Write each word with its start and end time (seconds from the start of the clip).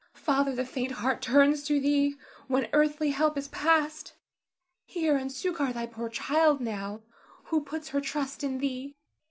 Father, 0.15 0.55
the 0.55 0.65
faint 0.65 0.93
heart 0.93 1.21
turns 1.21 1.61
to 1.65 1.79
thee 1.79 2.15
when 2.47 2.67
earthly 2.73 3.11
help 3.11 3.37
is 3.37 3.47
past; 3.49 4.13
hear 4.83 5.15
and 5.15 5.31
succor 5.31 5.71
thy 5.71 5.85
poor 5.85 6.09
child 6.09 6.59
now, 6.59 7.03
who 7.43 7.61
puts 7.63 7.89
her 7.89 8.01
trust 8.01 8.43
in 8.43 8.57
thee. 8.57 8.95